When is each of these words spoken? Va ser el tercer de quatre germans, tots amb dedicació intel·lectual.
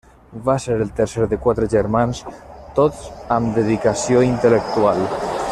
Va 0.45 0.53
ser 0.61 0.77
el 0.85 0.93
tercer 0.99 1.27
de 1.33 1.39
quatre 1.43 1.67
germans, 1.73 2.23
tots 2.79 3.05
amb 3.37 3.55
dedicació 3.59 4.25
intel·lectual. 4.31 5.07